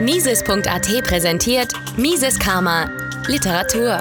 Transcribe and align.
Mises.at 0.00 1.04
präsentiert 1.04 1.74
Mises 1.98 2.38
Karma 2.38 2.90
Literatur. 3.26 4.00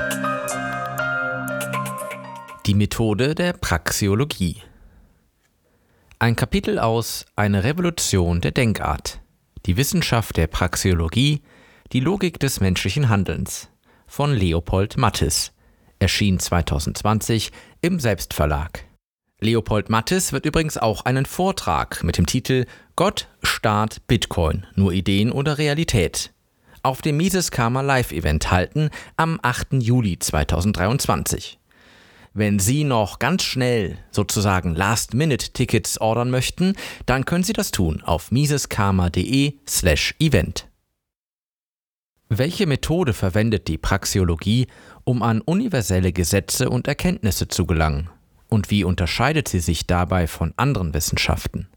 Die 2.65 2.73
Methode 2.73 3.35
der 3.35 3.51
Praxiologie. 3.51 4.61
Ein 6.17 6.37
Kapitel 6.37 6.79
aus 6.79 7.25
Eine 7.35 7.65
Revolution 7.65 8.39
der 8.39 8.51
Denkart. 8.51 9.19
Die 9.65 9.75
Wissenschaft 9.75 10.37
der 10.37 10.47
Praxiologie, 10.47 11.41
die 11.91 11.99
Logik 11.99 12.39
des 12.39 12.61
menschlichen 12.61 13.09
Handelns 13.09 13.69
von 14.07 14.33
Leopold 14.33 14.95
Mattes. 14.95 15.51
Erschien 15.99 16.39
2020 16.39 17.51
im 17.81 17.99
Selbstverlag. 17.99 18.88
Leopold 19.39 19.89
Mattes 19.89 20.33
wird 20.33 20.45
übrigens 20.45 20.77
auch 20.77 21.05
einen 21.05 21.25
Vortrag 21.25 22.03
mit 22.03 22.17
dem 22.17 22.25
Titel 22.25 22.65
Gott, 22.95 23.27
Staat, 23.41 24.05
Bitcoin, 24.07 24.65
nur 24.75 24.91
Ideen 24.91 25.31
oder 25.31 25.57
Realität 25.57 26.31
auf 26.83 27.01
dem 27.01 27.17
Mises 27.17 27.51
Karma 27.51 27.81
Live 27.81 28.11
Event 28.11 28.51
halten 28.51 28.89
am 29.17 29.39
8. 29.41 29.73
Juli 29.73 30.17
2023. 30.17 31.59
Wenn 32.33 32.59
Sie 32.59 32.83
noch 32.83 33.19
ganz 33.19 33.43
schnell 33.43 33.97
sozusagen 34.11 34.75
Last-Minute-Tickets 34.75 35.99
ordern 35.99 36.29
möchten, 36.29 36.73
dann 37.05 37.25
können 37.25 37.43
Sie 37.43 37.53
das 37.53 37.71
tun 37.71 38.01
auf 38.03 38.31
miseskarma.de/slash 38.31 40.15
event. 40.19 40.67
Welche 42.29 42.67
Methode 42.67 43.13
verwendet 43.13 43.67
die 43.67 43.79
Praxiologie, 43.79 44.67
um 45.03 45.23
an 45.23 45.41
universelle 45.41 46.13
Gesetze 46.13 46.69
und 46.69 46.87
Erkenntnisse 46.87 47.47
zu 47.47 47.65
gelangen? 47.65 48.09
Und 48.49 48.69
wie 48.71 48.83
unterscheidet 48.83 49.47
sie 49.47 49.59
sich 49.59 49.87
dabei 49.87 50.27
von 50.27 50.53
anderen 50.57 50.93
Wissenschaften? 50.93 51.69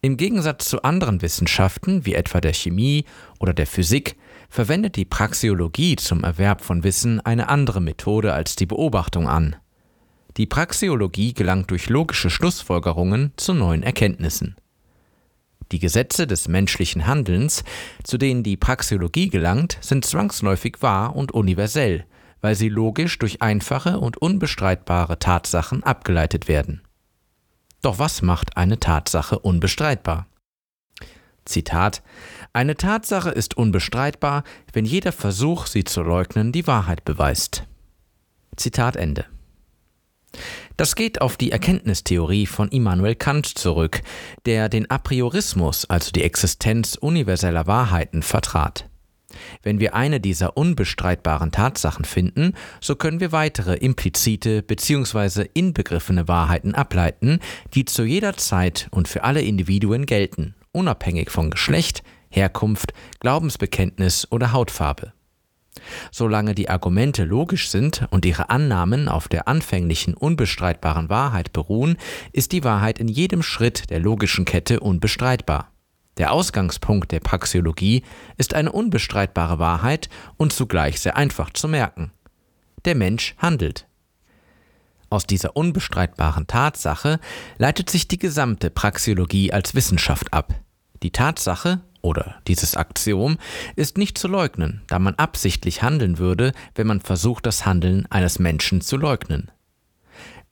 Im 0.00 0.16
Gegensatz 0.16 0.68
zu 0.68 0.82
anderen 0.82 1.22
Wissenschaften, 1.22 2.06
wie 2.06 2.14
etwa 2.14 2.40
der 2.40 2.54
Chemie 2.54 3.04
oder 3.38 3.52
der 3.52 3.66
Physik, 3.66 4.16
verwendet 4.48 4.96
die 4.96 5.04
Praxeologie 5.04 5.96
zum 5.96 6.24
Erwerb 6.24 6.60
von 6.60 6.82
Wissen 6.82 7.20
eine 7.20 7.48
andere 7.48 7.80
Methode 7.80 8.32
als 8.32 8.56
die 8.56 8.66
Beobachtung 8.66 9.28
an. 9.28 9.56
Die 10.36 10.46
Praxeologie 10.46 11.34
gelangt 11.34 11.70
durch 11.70 11.88
logische 11.88 12.30
Schlussfolgerungen 12.30 13.32
zu 13.36 13.54
neuen 13.54 13.82
Erkenntnissen. 13.82 14.56
Die 15.70 15.78
Gesetze 15.78 16.26
des 16.26 16.48
menschlichen 16.48 17.06
Handelns, 17.06 17.64
zu 18.02 18.18
denen 18.18 18.42
die 18.42 18.56
Praxeologie 18.56 19.28
gelangt, 19.28 19.78
sind 19.80 20.04
zwangsläufig 20.04 20.78
wahr 20.80 21.14
und 21.14 21.32
universell, 21.32 22.04
weil 22.42 22.54
sie 22.54 22.68
logisch 22.68 23.18
durch 23.18 23.40
einfache 23.40 23.98
und 23.98 24.18
unbestreitbare 24.18 25.18
Tatsachen 25.18 25.82
abgeleitet 25.82 26.48
werden. 26.48 26.82
Doch 27.80 27.98
was 27.98 28.20
macht 28.20 28.56
eine 28.58 28.78
Tatsache 28.78 29.38
unbestreitbar? 29.38 30.26
Zitat 31.44 32.02
Eine 32.52 32.76
Tatsache 32.76 33.30
ist 33.30 33.56
unbestreitbar, 33.56 34.44
wenn 34.72 34.84
jeder 34.84 35.12
Versuch, 35.12 35.66
sie 35.66 35.84
zu 35.84 36.02
leugnen, 36.02 36.52
die 36.52 36.66
Wahrheit 36.66 37.04
beweist. 37.04 37.64
Zitat 38.56 38.96
Ende. 38.96 39.24
Das 40.76 40.94
geht 40.94 41.20
auf 41.20 41.36
die 41.36 41.52
Erkenntnistheorie 41.52 42.46
von 42.46 42.68
Immanuel 42.68 43.14
Kant 43.14 43.46
zurück, 43.46 44.02
der 44.46 44.68
den 44.68 44.90
Apriorismus, 44.90 45.84
also 45.88 46.10
die 46.12 46.22
Existenz 46.22 46.94
universeller 46.94 47.66
Wahrheiten, 47.66 48.22
vertrat. 48.22 48.88
Wenn 49.62 49.80
wir 49.80 49.94
eine 49.94 50.20
dieser 50.20 50.56
unbestreitbaren 50.56 51.52
Tatsachen 51.52 52.04
finden, 52.04 52.54
so 52.80 52.96
können 52.96 53.20
wir 53.20 53.32
weitere 53.32 53.74
implizite 53.74 54.62
bzw. 54.62 55.46
inbegriffene 55.54 56.28
Wahrheiten 56.28 56.74
ableiten, 56.74 57.38
die 57.74 57.84
zu 57.84 58.04
jeder 58.04 58.36
Zeit 58.36 58.88
und 58.90 59.08
für 59.08 59.24
alle 59.24 59.42
Individuen 59.42 60.06
gelten, 60.06 60.54
unabhängig 60.72 61.30
von 61.30 61.50
Geschlecht, 61.50 62.02
Herkunft, 62.30 62.92
Glaubensbekenntnis 63.20 64.26
oder 64.30 64.52
Hautfarbe. 64.52 65.12
Solange 66.10 66.54
die 66.54 66.68
Argumente 66.68 67.24
logisch 67.24 67.70
sind 67.70 68.06
und 68.10 68.26
ihre 68.26 68.50
Annahmen 68.50 69.08
auf 69.08 69.28
der 69.28 69.48
anfänglichen 69.48 70.14
unbestreitbaren 70.14 71.08
Wahrheit 71.08 71.52
beruhen, 71.52 71.96
ist 72.32 72.52
die 72.52 72.64
Wahrheit 72.64 72.98
in 72.98 73.08
jedem 73.08 73.42
Schritt 73.42 73.90
der 73.90 74.00
logischen 74.00 74.44
Kette 74.44 74.80
unbestreitbar. 74.80 75.71
Der 76.18 76.32
Ausgangspunkt 76.32 77.10
der 77.12 77.20
Praxeologie 77.20 78.02
ist 78.36 78.54
eine 78.54 78.72
unbestreitbare 78.72 79.58
Wahrheit 79.58 80.08
und 80.36 80.52
zugleich 80.52 81.00
sehr 81.00 81.16
einfach 81.16 81.50
zu 81.50 81.68
merken. 81.68 82.12
Der 82.84 82.94
Mensch 82.94 83.34
handelt. 83.38 83.86
Aus 85.08 85.26
dieser 85.26 85.56
unbestreitbaren 85.56 86.46
Tatsache 86.46 87.20
leitet 87.58 87.90
sich 87.90 88.08
die 88.08 88.18
gesamte 88.18 88.70
Praxeologie 88.70 89.52
als 89.52 89.74
Wissenschaft 89.74 90.32
ab. 90.32 90.54
Die 91.02 91.10
Tatsache 91.10 91.80
oder 92.00 92.36
dieses 92.46 92.76
Axiom 92.76 93.38
ist 93.76 93.96
nicht 93.96 94.18
zu 94.18 94.28
leugnen, 94.28 94.82
da 94.88 94.98
man 94.98 95.14
absichtlich 95.14 95.82
handeln 95.82 96.18
würde, 96.18 96.52
wenn 96.74 96.86
man 96.86 97.00
versucht, 97.00 97.46
das 97.46 97.64
Handeln 97.66 98.06
eines 98.10 98.38
Menschen 98.38 98.80
zu 98.80 98.96
leugnen. 98.96 99.50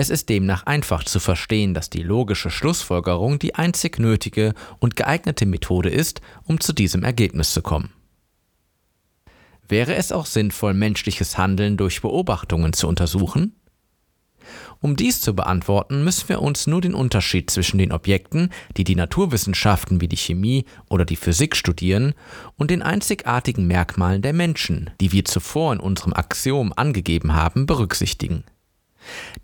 Es 0.00 0.08
ist 0.08 0.30
demnach 0.30 0.64
einfach 0.64 1.04
zu 1.04 1.20
verstehen, 1.20 1.74
dass 1.74 1.90
die 1.90 2.02
logische 2.02 2.48
Schlussfolgerung 2.48 3.38
die 3.38 3.54
einzig 3.54 3.98
nötige 3.98 4.54
und 4.78 4.96
geeignete 4.96 5.44
Methode 5.44 5.90
ist, 5.90 6.22
um 6.44 6.58
zu 6.58 6.72
diesem 6.72 7.04
Ergebnis 7.04 7.52
zu 7.52 7.60
kommen. 7.60 7.92
Wäre 9.68 9.96
es 9.96 10.10
auch 10.10 10.24
sinnvoll, 10.24 10.72
menschliches 10.72 11.36
Handeln 11.36 11.76
durch 11.76 12.00
Beobachtungen 12.00 12.72
zu 12.72 12.88
untersuchen? 12.88 13.54
Um 14.80 14.96
dies 14.96 15.20
zu 15.20 15.34
beantworten, 15.34 16.02
müssen 16.02 16.30
wir 16.30 16.40
uns 16.40 16.66
nur 16.66 16.80
den 16.80 16.94
Unterschied 16.94 17.50
zwischen 17.50 17.76
den 17.76 17.92
Objekten, 17.92 18.48
die 18.78 18.84
die 18.84 18.96
Naturwissenschaften 18.96 20.00
wie 20.00 20.08
die 20.08 20.16
Chemie 20.16 20.64
oder 20.88 21.04
die 21.04 21.16
Physik 21.16 21.54
studieren, 21.54 22.14
und 22.56 22.70
den 22.70 22.80
einzigartigen 22.80 23.66
Merkmalen 23.66 24.22
der 24.22 24.32
Menschen, 24.32 24.88
die 24.98 25.12
wir 25.12 25.26
zuvor 25.26 25.74
in 25.74 25.78
unserem 25.78 26.14
Axiom 26.14 26.72
angegeben 26.74 27.34
haben, 27.34 27.66
berücksichtigen. 27.66 28.44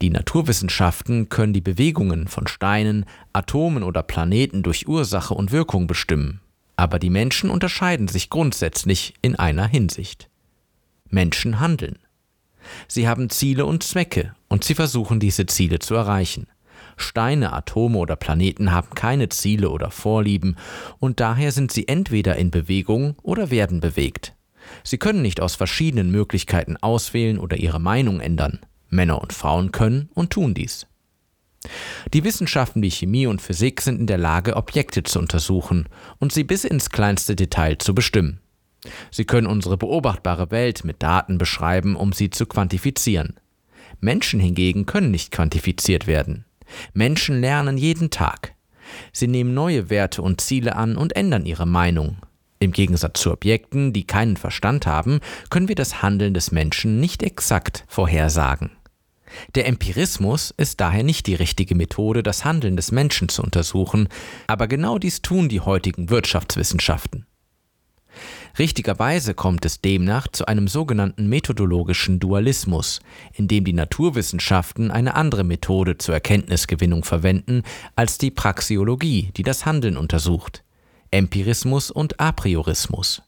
Die 0.03 0.11
Naturwissenschaften 0.11 1.28
können 1.28 1.53
die 1.53 1.61
Bewegungen 1.61 2.28
von 2.28 2.47
Steinen, 2.47 3.06
Atomen 3.33 3.83
oder 3.83 4.03
Planeten 4.03 4.62
durch 4.62 4.87
Ursache 4.87 5.34
und 5.34 5.53
Wirkung 5.53 5.87
bestimmen, 5.87 6.41
aber 6.77 6.99
die 6.99 7.11
Menschen 7.11 7.50
unterscheiden 7.50 8.09
sich 8.09 8.31
grundsätzlich 8.31 9.15
in 9.22 9.37
einer 9.37 9.66
Hinsicht. 9.66 10.28
Menschen 11.09 11.61
handeln. 11.61 11.99
Sie 12.89 13.09
haben 13.09 13.31
Ziele 13.31 13.65
und 13.65 13.83
Zwecke 13.83 14.34
und 14.49 14.65
sie 14.65 14.75
versuchen 14.75 15.21
diese 15.21 15.47
Ziele 15.47 15.78
zu 15.78 15.95
erreichen. 15.95 16.49
Steine, 16.97 17.53
Atome 17.53 17.99
oder 17.99 18.16
Planeten 18.16 18.72
haben 18.72 18.91
keine 18.95 19.28
Ziele 19.28 19.71
oder 19.71 19.91
Vorlieben 19.91 20.56
und 20.99 21.21
daher 21.21 21.53
sind 21.53 21.71
sie 21.71 21.89
entweder 21.89 22.37
in 22.37 22.50
Bewegung 22.50 23.16
oder 23.22 23.50
werden 23.50 23.81
bewegt. 23.81 24.34
Sie 24.83 24.99
können 24.99 25.22
nicht 25.22 25.41
aus 25.41 25.55
verschiedenen 25.55 26.11
Möglichkeiten 26.11 26.77
auswählen 26.77 27.39
oder 27.39 27.56
ihre 27.56 27.81
Meinung 27.81 28.21
ändern. 28.21 28.61
Männer 28.88 29.20
und 29.20 29.32
Frauen 29.32 29.72
können 29.72 30.08
und 30.14 30.30
tun 30.30 30.54
dies. 30.54 30.86
Die 32.12 32.24
Wissenschaften 32.24 32.82
wie 32.82 32.91
Chemie 32.91 33.26
und 33.26 33.42
Physik 33.42 33.80
sind 33.80 33.98
in 33.98 34.06
der 34.06 34.19
Lage, 34.19 34.56
Objekte 34.56 35.02
zu 35.02 35.19
untersuchen 35.19 35.88
und 36.19 36.32
sie 36.32 36.44
bis 36.44 36.64
ins 36.64 36.91
kleinste 36.91 37.34
Detail 37.34 37.78
zu 37.78 37.94
bestimmen. 37.94 38.41
Sie 39.10 39.24
können 39.24 39.48
unsere 39.48 39.76
beobachtbare 39.76 40.50
Welt 40.50 40.84
mit 40.84 41.02
Daten 41.02 41.38
beschreiben, 41.38 41.97
um 41.97 42.12
sie 42.12 42.30
zu 42.30 42.47
quantifizieren. 42.47 43.41
Menschen 44.00 44.38
hingegen 44.38 44.86
können 44.86 45.10
nicht 45.10 45.32
quantifiziert 45.32 46.06
werden. 46.06 46.44
Menschen 46.92 47.41
lernen 47.41 47.78
jeden 47.78 48.10
Tag. 48.10 48.54
Sie 49.12 49.26
nehmen 49.26 49.54
neue 49.54 49.91
Werte 49.91 50.22
und 50.22 50.41
Ziele 50.41 50.76
an 50.76 50.97
und 50.97 51.16
ändern 51.16 51.47
ihre 51.47 51.66
Meinung. 51.66 52.18
Im 52.58 52.72
Gegensatz 52.72 53.20
zu 53.20 53.32
Objekten, 53.32 53.92
die 53.92 54.06
keinen 54.06 54.36
Verstand 54.36 54.86
haben, 54.86 55.20
können 55.50 55.68
wir 55.68 55.74
das 55.74 56.03
Handeln 56.03 56.34
des 56.34 56.53
Menschen 56.53 57.00
nicht 57.00 57.22
exakt 57.22 57.84
vorhersagen. 57.88 58.70
Der 59.54 59.66
Empirismus 59.66 60.52
ist 60.56 60.80
daher 60.80 61.02
nicht 61.02 61.26
die 61.26 61.34
richtige 61.34 61.74
Methode, 61.74 62.22
das 62.22 62.44
Handeln 62.44 62.76
des 62.76 62.92
Menschen 62.92 63.28
zu 63.28 63.42
untersuchen, 63.42 64.08
aber 64.47 64.69
genau 64.69 64.98
dies 64.98 65.22
tun 65.22 65.48
die 65.48 65.60
heutigen 65.60 66.10
Wirtschaftswissenschaften. 66.10 67.26
Richtigerweise 68.59 69.34
kommt 69.34 69.65
es 69.66 69.80
demnach 69.83 70.28
zu 70.28 70.47
einem 70.47 70.68
sogenannten 70.68 71.28
methodologischen 71.28 72.18
Dualismus, 72.18 73.00
in 73.34 73.48
dem 73.48 73.65
die 73.65 73.74
Naturwissenschaften 73.74 74.91
eine 74.91 75.15
andere 75.15 75.44
Methode 75.44 75.98
zur 75.98 76.15
Erkenntnisgewinnung 76.15 77.04
verwenden 77.04 77.62
als 77.97 78.16
die 78.16 78.30
Praxiologie, 78.30 79.30
die 79.36 79.42
das 79.42 79.66
Handeln 79.66 79.97
untersucht. 79.98 80.65
Empirismus 81.10 81.91
und 81.91 82.18
Apriorismus. 82.18 83.22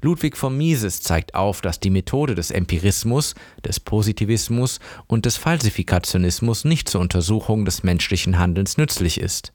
Ludwig 0.00 0.36
von 0.36 0.56
Mises 0.56 1.00
zeigt 1.00 1.34
auf, 1.34 1.60
dass 1.60 1.80
die 1.80 1.90
Methode 1.90 2.34
des 2.34 2.50
Empirismus, 2.50 3.34
des 3.64 3.80
Positivismus 3.80 4.80
und 5.06 5.26
des 5.26 5.36
Falsifikationismus 5.36 6.64
nicht 6.64 6.88
zur 6.88 7.00
Untersuchung 7.00 7.64
des 7.64 7.82
menschlichen 7.82 8.38
Handelns 8.38 8.76
nützlich 8.76 9.20
ist. 9.20 9.52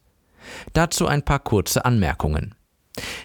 Dazu 0.74 1.08
ein 1.08 1.24
paar 1.24 1.40
kurze 1.40 1.86
Anmerkungen. 1.86 2.56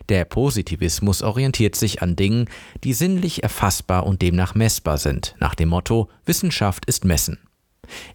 Der 0.08 0.24
Positivismus 0.24 1.22
orientiert 1.22 1.76
sich 1.76 2.00
an 2.00 2.16
Dingen, 2.16 2.48
die 2.84 2.94
sinnlich 2.94 3.42
erfassbar 3.42 4.06
und 4.06 4.22
demnach 4.22 4.54
messbar 4.54 4.96
sind, 4.96 5.34
nach 5.40 5.54
dem 5.54 5.68
Motto 5.68 6.08
Wissenschaft 6.24 6.86
ist 6.86 7.04
Messen. 7.04 7.38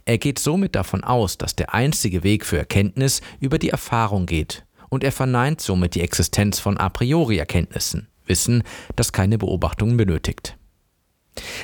Er 0.06 0.18
geht 0.18 0.40
somit 0.40 0.76
davon 0.76 1.04
aus, 1.04 1.38
dass 1.38 1.56
der 1.56 1.74
einzige 1.74 2.24
Weg 2.24 2.46
für 2.46 2.58
Erkenntnis 2.58 3.22
über 3.40 3.60
die 3.60 3.70
Erfahrung 3.70 4.26
geht 4.26 4.66
und 4.90 5.04
er 5.04 5.12
verneint 5.12 5.62
somit 5.62 5.96
die 5.96 6.02
Existenz 6.02 6.60
von 6.60 6.78
a 6.78 6.90
priori 6.90 7.38
Erkenntnissen, 7.38 8.08
Wissen, 8.28 8.64
das 8.96 9.12
keine 9.12 9.38
Beobachtungen 9.38 9.98
benötigt. 9.98 10.58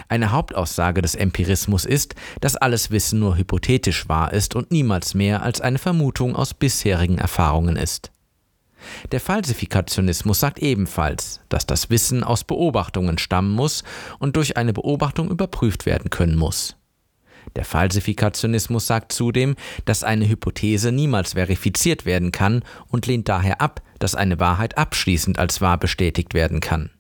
Eine 0.08 0.32
Hauptaussage 0.32 1.02
des 1.02 1.16
Empirismus 1.16 1.86
ist, 1.86 2.16
dass 2.42 2.56
alles 2.56 2.92
Wissen 2.92 3.20
nur 3.20 3.38
hypothetisch 3.38 4.10
wahr 4.10 4.34
ist 4.34 4.56
und 4.56 4.72
niemals 4.72 5.14
mehr 5.14 5.44
als 5.44 5.62
eine 5.62 5.78
Vermutung 5.78 6.36
aus 6.36 6.54
bisherigen 6.54 7.20
Erfahrungen 7.20 7.76
ist. 7.76 8.12
Der 9.12 9.20
Falsifikationismus 9.20 10.40
sagt 10.40 10.60
ebenfalls, 10.60 11.42
dass 11.50 11.66
das 11.66 11.90
Wissen 11.90 12.24
aus 12.24 12.44
Beobachtungen 12.44 13.18
stammen 13.18 13.52
muss 13.52 13.84
und 14.20 14.36
durch 14.36 14.58
eine 14.58 14.74
Beobachtung 14.74 15.30
überprüft 15.30 15.86
werden 15.86 16.10
können 16.10 16.36
muss. 16.38 16.79
Der 17.56 17.66
Falsifikationismus 17.66 18.88
sagt 18.88 19.12
zudem, 19.12 19.56
dass 19.86 20.04
eine 20.04 20.28
Hypothese 20.28 20.92
niemals 20.92 21.34
verifiziert 21.34 22.06
werden 22.06 22.32
kann 22.32 22.64
und 22.88 23.08
lehnt 23.08 23.30
daher 23.30 23.62
ab, 23.62 23.82
dass 24.00 24.16
eine 24.16 24.40
Wahrheit 24.40 24.78
abschließend 24.78 25.40
als 25.40 25.62
wahr 25.62 25.78
bestätigt 25.78 26.34
werden 26.34 26.60
kann. 26.60 26.92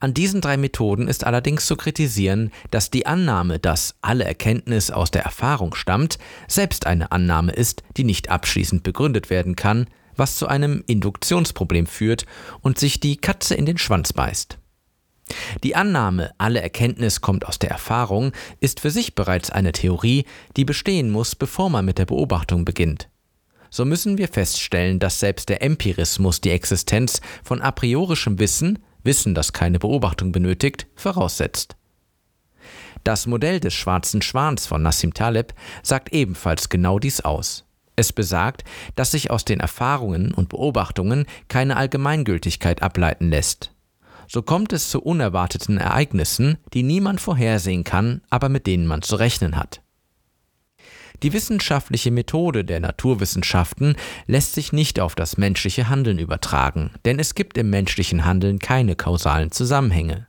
An 0.00 0.14
diesen 0.14 0.40
drei 0.40 0.56
Methoden 0.56 1.08
ist 1.08 1.24
allerdings 1.24 1.66
zu 1.66 1.76
kritisieren, 1.76 2.50
dass 2.70 2.90
die 2.90 3.06
Annahme, 3.06 3.58
dass 3.58 3.96
alle 4.00 4.24
Erkenntnis 4.24 4.90
aus 4.90 5.10
der 5.10 5.22
Erfahrung 5.22 5.74
stammt, 5.74 6.18
selbst 6.46 6.86
eine 6.86 7.12
Annahme 7.12 7.52
ist, 7.52 7.82
die 7.96 8.04
nicht 8.04 8.30
abschließend 8.30 8.82
begründet 8.82 9.30
werden 9.30 9.56
kann, 9.56 9.86
was 10.16 10.36
zu 10.36 10.48
einem 10.48 10.82
Induktionsproblem 10.86 11.86
führt 11.86 12.26
und 12.60 12.78
sich 12.78 13.00
die 13.00 13.16
Katze 13.16 13.54
in 13.54 13.66
den 13.66 13.78
Schwanz 13.78 14.12
beißt. 14.12 14.58
Die 15.62 15.76
Annahme, 15.76 16.32
alle 16.38 16.60
Erkenntnis 16.60 17.20
kommt 17.20 17.46
aus 17.46 17.58
der 17.58 17.70
Erfahrung, 17.70 18.32
ist 18.60 18.80
für 18.80 18.90
sich 18.90 19.14
bereits 19.14 19.50
eine 19.50 19.72
Theorie, 19.72 20.24
die 20.56 20.64
bestehen 20.64 21.10
muss, 21.10 21.34
bevor 21.34 21.70
man 21.70 21.84
mit 21.84 21.98
der 21.98 22.06
Beobachtung 22.06 22.64
beginnt. 22.64 23.08
So 23.70 23.84
müssen 23.84 24.16
wir 24.18 24.28
feststellen, 24.28 24.98
dass 24.98 25.20
selbst 25.20 25.48
der 25.48 25.62
Empirismus 25.62 26.40
die 26.40 26.50
Existenz 26.50 27.20
von 27.44 27.60
a 27.60 27.70
priorischem 27.70 28.38
Wissen, 28.38 28.78
Wissen, 29.04 29.34
das 29.34 29.52
keine 29.52 29.78
Beobachtung 29.78 30.32
benötigt, 30.32 30.86
voraussetzt. 30.96 31.76
Das 33.04 33.26
Modell 33.26 33.60
des 33.60 33.74
schwarzen 33.74 34.22
Schwans 34.22 34.66
von 34.66 34.82
Nassim 34.82 35.14
Taleb 35.14 35.54
sagt 35.82 36.12
ebenfalls 36.12 36.68
genau 36.68 36.98
dies 36.98 37.20
aus. 37.20 37.64
Es 37.96 38.12
besagt, 38.12 38.64
dass 38.96 39.12
sich 39.12 39.30
aus 39.30 39.44
den 39.44 39.60
Erfahrungen 39.60 40.32
und 40.32 40.48
Beobachtungen 40.48 41.26
keine 41.48 41.76
Allgemeingültigkeit 41.76 42.82
ableiten 42.82 43.28
lässt. 43.28 43.72
So 44.30 44.42
kommt 44.42 44.74
es 44.74 44.90
zu 44.90 45.00
unerwarteten 45.00 45.78
Ereignissen, 45.78 46.58
die 46.74 46.82
niemand 46.82 47.20
vorhersehen 47.20 47.82
kann, 47.82 48.20
aber 48.28 48.50
mit 48.50 48.66
denen 48.66 48.86
man 48.86 49.00
zu 49.00 49.16
rechnen 49.16 49.56
hat. 49.56 49.80
Die 51.22 51.32
wissenschaftliche 51.32 52.10
Methode 52.10 52.64
der 52.64 52.78
Naturwissenschaften 52.78 53.96
lässt 54.26 54.54
sich 54.54 54.72
nicht 54.72 55.00
auf 55.00 55.14
das 55.14 55.36
menschliche 55.36 55.88
Handeln 55.88 56.18
übertragen, 56.18 56.92
denn 57.04 57.18
es 57.18 57.34
gibt 57.34 57.58
im 57.58 57.70
menschlichen 57.70 58.24
Handeln 58.24 58.58
keine 58.58 58.94
kausalen 58.94 59.50
Zusammenhänge. 59.50 60.28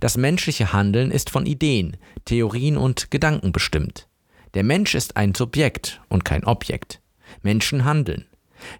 Das 0.00 0.16
menschliche 0.16 0.72
Handeln 0.72 1.10
ist 1.10 1.30
von 1.30 1.46
Ideen, 1.46 1.96
Theorien 2.24 2.76
und 2.76 3.10
Gedanken 3.10 3.52
bestimmt. 3.52 4.08
Der 4.54 4.64
Mensch 4.64 4.94
ist 4.94 5.16
ein 5.16 5.34
Subjekt 5.34 6.00
und 6.08 6.24
kein 6.24 6.44
Objekt. 6.44 7.00
Menschen 7.42 7.84
handeln. 7.84 8.26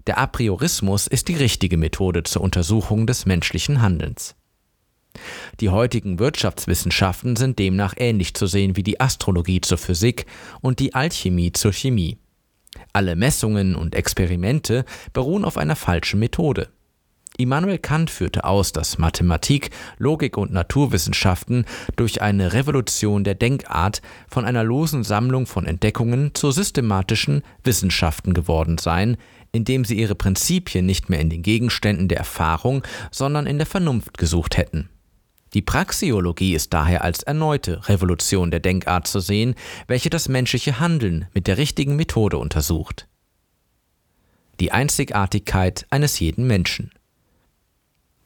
Der 0.06 0.19
Apriorismus 0.19 1.06
ist 1.06 1.29
die 1.29 1.35
richtige 1.35 1.76
Methode 1.76 2.23
zur 2.23 2.43
Untersuchung 2.43 3.06
des 3.06 3.26
menschlichen 3.26 3.82
Handelns. 3.82 4.35
Die 5.61 5.71
heutigen 5.71 6.19
Wirtschaftswissenschaften 6.19 7.37
sind 7.37 7.59
demnach 7.59 7.95
ähnlich 7.97 8.35
zu 8.35 8.47
sehen 8.47 8.77
wie 8.77 8.83
die 8.83 9.01
Astrologie 9.01 9.61
zur 9.61 9.79
Physik 9.79 10.27
und 10.61 10.79
die 10.79 10.95
Alchemie 10.95 11.53
zur 11.53 11.73
Chemie. 11.73 12.19
Alle 12.93 13.17
Messungen 13.17 13.75
und 13.75 13.95
Experimente 13.95 14.85
beruhen 15.13 15.45
auf 15.45 15.57
einer 15.57 15.77
falschen 15.77 16.21
Methode. 16.21 16.69
Immanuel 17.39 17.79
Kant 17.79 18.11
führte 18.11 18.45
aus, 18.45 18.73
dass 18.73 18.97
Mathematik, 18.97 19.71
Logik 19.99 20.39
und 20.39 20.53
Naturwissenschaften 20.53 21.67
durch 21.97 22.23
eine 22.23 22.55
Revolution 22.55 23.25
der 23.25 23.35
Denkart 23.35 24.01
von 24.29 24.47
einer 24.47 24.65
losen 24.65 25.05
Sammlung 25.05 25.47
von 25.47 25.67
Entdeckungen 25.67 26.35
zu 26.35 26.51
systematischen 26.51 27.43
Wissenschaften 27.63 28.33
geworden 28.33 28.79
seien, 28.79 29.19
indem 29.53 29.85
sie 29.85 29.99
ihre 29.99 30.15
Prinzipien 30.15 30.87
nicht 30.87 31.11
mehr 31.11 31.21
in 31.21 31.29
den 31.29 31.43
Gegenständen 31.43 32.09
der 32.09 32.19
Erfahrung, 32.19 32.83
sondern 33.11 33.47
in 33.47 33.59
der 33.59 33.67
Vernunft 33.67 34.17
gesucht 34.17 34.57
hätten. 34.57 34.89
Die 35.54 35.62
Praxiologie 35.62 36.54
ist 36.54 36.72
daher 36.72 37.02
als 37.02 37.22
erneute 37.22 37.88
Revolution 37.88 38.50
der 38.50 38.60
Denkart 38.60 39.06
zu 39.06 39.20
sehen, 39.20 39.54
welche 39.87 40.10
das 40.10 40.28
menschliche 40.28 40.81
Handeln 40.81 41.26
mit 41.32 41.46
der 41.46 41.56
richtigen 41.56 41.96
Methode 41.96 42.38
untersucht. 42.38 43.08
Die 44.60 44.72
Einzigartigkeit 44.72 45.87
eines 45.90 46.19
jeden 46.19 46.46
Menschen. 46.46 46.90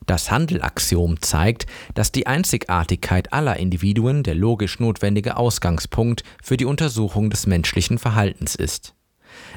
Das 0.07 0.31
Handelaxiom 0.31 1.21
zeigt, 1.21 1.67
dass 1.95 2.11
die 2.11 2.27
Einzigartigkeit 2.27 3.33
aller 3.33 3.59
Individuen 3.59 4.23
der 4.23 4.35
logisch 4.35 4.81
notwendige 4.81 5.37
Ausgangspunkt 5.37 6.25
für 6.43 6.57
die 6.57 6.65
Untersuchung 6.65 7.31
des 7.31 7.47
menschlichen 7.47 7.99
Verhaltens 7.99 8.55
ist. 8.55 8.95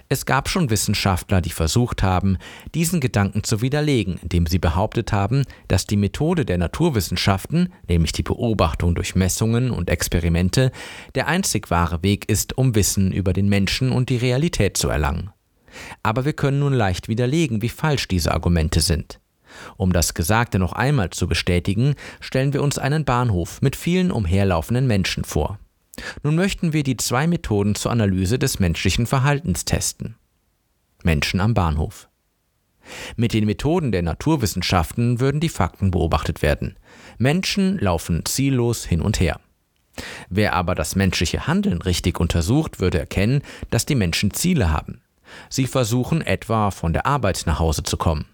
Es 0.09 0.25
gab 0.25 0.49
schon 0.49 0.69
Wissenschaftler, 0.69 1.41
die 1.41 1.49
versucht 1.49 2.03
haben, 2.03 2.37
diesen 2.73 2.99
Gedanken 2.99 3.43
zu 3.43 3.61
widerlegen, 3.61 4.19
indem 4.21 4.45
sie 4.45 4.59
behauptet 4.59 5.11
haben, 5.11 5.43
dass 5.67 5.87
die 5.87 5.97
Methode 5.97 6.45
der 6.45 6.57
Naturwissenschaften, 6.57 7.73
nämlich 7.87 8.11
die 8.11 8.23
Beobachtung 8.23 8.95
durch 8.95 9.15
Messungen 9.15 9.71
und 9.71 9.89
Experimente, 9.89 10.71
der 11.15 11.27
einzig 11.27 11.69
wahre 11.71 12.03
Weg 12.03 12.29
ist, 12.29 12.57
um 12.57 12.75
Wissen 12.75 13.11
über 13.11 13.33
den 13.33 13.49
Menschen 13.49 13.91
und 13.91 14.09
die 14.09 14.17
Realität 14.17 14.77
zu 14.77 14.89
erlangen. 14.89 15.31
Aber 16.03 16.25
wir 16.25 16.33
können 16.33 16.59
nun 16.59 16.73
leicht 16.73 17.07
widerlegen, 17.07 17.61
wie 17.61 17.69
falsch 17.69 18.07
diese 18.07 18.33
Argumente 18.33 18.79
sind. 18.79 19.19
Um 19.77 19.93
das 19.93 20.13
Gesagte 20.13 20.59
noch 20.59 20.73
einmal 20.73 21.11
zu 21.11 21.27
bestätigen, 21.27 21.95
stellen 22.19 22.53
wir 22.53 22.63
uns 22.63 22.77
einen 22.77 23.05
Bahnhof 23.05 23.61
mit 23.61 23.75
vielen 23.75 24.11
umherlaufenden 24.11 24.87
Menschen 24.87 25.23
vor. 25.23 25.59
Nun 26.23 26.35
möchten 26.35 26.73
wir 26.73 26.83
die 26.83 26.97
zwei 26.97 27.27
Methoden 27.27 27.75
zur 27.75 27.91
Analyse 27.91 28.39
des 28.39 28.59
menschlichen 28.59 29.05
Verhaltens 29.05 29.65
testen. 29.65 30.15
Menschen 31.03 31.39
am 31.39 31.53
Bahnhof. 31.53 32.09
Mit 33.15 33.33
den 33.33 33.45
Methoden 33.45 33.91
der 33.91 34.01
Naturwissenschaften 34.01 35.19
würden 35.19 35.39
die 35.39 35.49
Fakten 35.49 35.91
beobachtet 35.91 36.41
werden. 36.41 36.77
Menschen 37.17 37.77
laufen 37.77 38.25
ziellos 38.25 38.85
hin 38.85 39.01
und 39.01 39.19
her. 39.19 39.39
Wer 40.29 40.53
aber 40.53 40.75
das 40.75 40.95
menschliche 40.95 41.47
Handeln 41.47 41.81
richtig 41.81 42.19
untersucht, 42.19 42.79
würde 42.79 42.99
erkennen, 42.99 43.41
dass 43.69 43.85
die 43.85 43.95
Menschen 43.95 44.31
Ziele 44.31 44.71
haben. 44.71 45.01
Sie 45.49 45.67
versuchen 45.67 46.21
etwa 46.21 46.71
von 46.71 46.93
der 46.93 47.05
Arbeit 47.05 47.43
nach 47.45 47.59
Hause 47.59 47.83
zu 47.83 47.97
kommen. 47.97 48.25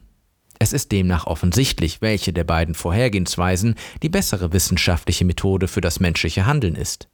Es 0.57 0.73
ist 0.73 0.91
demnach 0.91 1.25
offensichtlich, 1.25 2.01
welche 2.01 2.33
der 2.33 2.43
beiden 2.43 2.75
Vorhergehensweisen 2.75 3.75
die 4.03 4.09
bessere 4.09 4.51
wissenschaftliche 4.51 5.23
Methode 5.25 5.67
für 5.67 5.81
das 5.81 5.99
menschliche 5.99 6.45
Handeln 6.45 6.75
ist. 6.75 7.07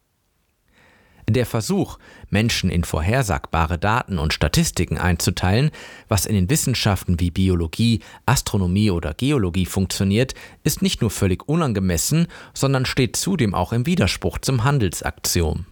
Der 1.28 1.48
Versuch, 1.48 1.98
Menschen 2.30 2.70
in 2.70 2.84
vorhersagbare 2.84 3.80
Daten 3.80 4.20
und 4.20 4.34
Statistiken 4.34 5.00
einzuteilen, 5.00 5.72
was 6.08 6.28
in 6.28 6.36
den 6.36 6.50
Wissenschaften 6.52 7.20
wie 7.20 7.32
Biologie, 7.32 8.02
Astronomie 8.28 8.92
oder 8.92 9.16
Geologie 9.16 9.66
funktioniert, 9.66 10.36
ist 10.64 10.84
nicht 10.84 11.02
nur 11.02 11.10
völlig 11.10 11.48
unangemessen, 11.50 12.28
sondern 12.54 12.86
steht 12.86 13.16
zudem 13.16 13.56
auch 13.56 13.74
im 13.74 13.88
Widerspruch 13.88 14.38
zum 14.38 14.64
Handelsaktiom. 14.64 15.66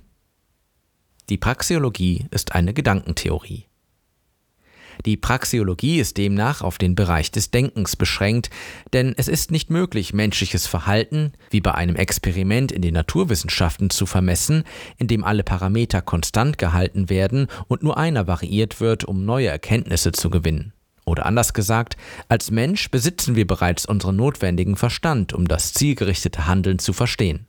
Die 1.30 1.38
Praxeologie 1.38 2.26
ist 2.32 2.54
eine 2.54 2.74
Gedankentheorie. 2.74 3.68
Die 5.06 5.18
Praxeologie 5.18 6.00
ist 6.00 6.18
demnach 6.18 6.62
auf 6.62 6.78
den 6.78 6.96
Bereich 6.96 7.32
des 7.32 7.52
Denkens 7.52 7.96
beschränkt, 7.96 8.50
denn 8.94 9.14
es 9.18 9.28
ist 9.28 9.52
nicht 9.52 9.70
möglich, 9.70 10.14
menschliches 10.14 10.68
Verhalten, 10.68 11.34
wie 11.50 11.62
bei 11.62 11.74
einem 11.74 11.96
Experiment 11.96 12.72
in 12.72 12.82
den 12.82 12.94
Naturwissenschaften, 12.94 13.90
zu 13.90 14.06
vermessen, 14.06 14.64
in 14.98 15.08
dem 15.08 15.24
alle 15.24 15.44
Parameter 15.44 16.02
konstant 16.02 16.58
gehalten 16.58 17.10
werden 17.10 17.48
und 17.68 17.84
nur 17.84 17.98
einer 17.98 18.28
variiert 18.28 18.80
wird, 18.80 19.04
um 19.04 19.26
neue 19.26 19.48
Erkenntnisse 19.48 20.12
zu 20.12 20.30
gewinnen. 20.30 20.74
Oder 21.06 21.26
anders 21.26 21.54
gesagt, 21.54 21.98
als 22.30 22.52
Mensch 22.52 22.90
besitzen 22.90 23.36
wir 23.36 23.46
bereits 23.46 23.86
unseren 23.86 24.16
notwendigen 24.16 24.76
Verstand, 24.76 25.34
um 25.34 25.48
das 25.48 25.74
zielgerichtete 25.74 26.48
Handeln 26.48 26.80
zu 26.80 26.94
verstehen. 26.94 27.48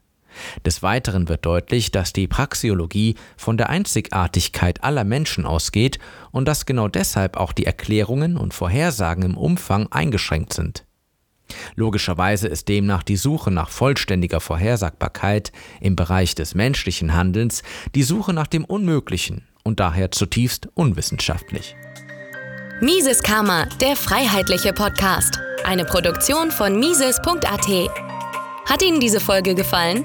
Des 0.64 0.82
Weiteren 0.82 1.28
wird 1.28 1.46
deutlich, 1.46 1.90
dass 1.90 2.12
die 2.12 2.26
Praxeologie 2.28 3.16
von 3.36 3.56
der 3.56 3.68
Einzigartigkeit 3.70 4.82
aller 4.84 5.04
Menschen 5.04 5.46
ausgeht 5.46 5.98
und 6.30 6.46
dass 6.46 6.66
genau 6.66 6.88
deshalb 6.88 7.36
auch 7.36 7.52
die 7.52 7.66
Erklärungen 7.66 8.36
und 8.36 8.54
Vorhersagen 8.54 9.24
im 9.24 9.36
Umfang 9.36 9.88
eingeschränkt 9.90 10.52
sind. 10.52 10.84
Logischerweise 11.76 12.48
ist 12.48 12.68
demnach 12.68 13.02
die 13.02 13.16
Suche 13.16 13.50
nach 13.50 13.68
vollständiger 13.68 14.40
Vorhersagbarkeit 14.40 15.52
im 15.80 15.96
Bereich 15.96 16.34
des 16.34 16.54
menschlichen 16.54 17.14
Handelns 17.14 17.62
die 17.94 18.02
Suche 18.02 18.32
nach 18.32 18.46
dem 18.46 18.64
Unmöglichen 18.64 19.46
und 19.62 19.80
daher 19.80 20.10
zutiefst 20.10 20.68
unwissenschaftlich. 20.74 21.76
Mises 22.80 23.22
Karma, 23.22 23.66
der 23.80 23.96
freiheitliche 23.96 24.72
Podcast. 24.72 25.38
Eine 25.64 25.84
Produktion 25.84 26.50
von 26.50 26.78
Mises.at. 26.78 27.90
Hat 28.68 28.82
Ihnen 28.82 29.00
diese 29.00 29.20
Folge 29.20 29.54
gefallen? 29.54 30.04